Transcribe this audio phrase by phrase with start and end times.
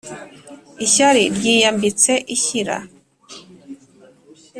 [0.85, 2.75] ishyari ryiyambitse ishyira